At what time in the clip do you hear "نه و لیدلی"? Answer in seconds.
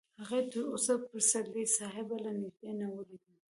2.79-3.39